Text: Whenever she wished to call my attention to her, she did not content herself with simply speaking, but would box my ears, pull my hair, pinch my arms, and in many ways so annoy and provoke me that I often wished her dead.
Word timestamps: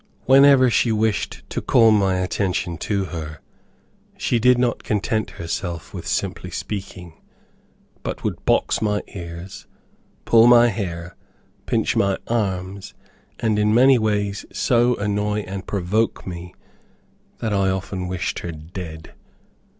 Whenever 0.25 0.67
she 0.67 0.91
wished 0.91 1.43
to 1.51 1.61
call 1.61 1.91
my 1.91 2.15
attention 2.17 2.75
to 2.75 3.05
her, 3.13 3.37
she 4.17 4.39
did 4.39 4.57
not 4.57 4.81
content 4.83 5.29
herself 5.29 5.93
with 5.93 6.07
simply 6.07 6.49
speaking, 6.49 7.21
but 8.01 8.23
would 8.23 8.43
box 8.43 8.81
my 8.81 9.03
ears, 9.13 9.67
pull 10.25 10.47
my 10.47 10.69
hair, 10.69 11.15
pinch 11.67 11.95
my 11.95 12.17
arms, 12.27 12.95
and 13.41 13.59
in 13.59 13.75
many 13.75 13.99
ways 13.99 14.43
so 14.51 14.95
annoy 14.95 15.41
and 15.41 15.67
provoke 15.67 16.25
me 16.25 16.55
that 17.37 17.53
I 17.53 17.69
often 17.69 18.07
wished 18.07 18.39
her 18.39 18.51
dead. 18.51 19.13